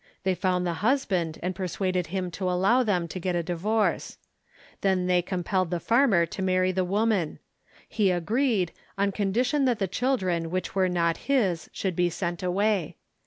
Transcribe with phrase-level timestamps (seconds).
[0.23, 4.17] They found the husband and persuaded him to allow them to get him a divorce.
[4.81, 7.37] Then they compelled the farmer to marry the woman.
[7.87, 12.97] He agreed, on condition that the children which were not his should be sent away.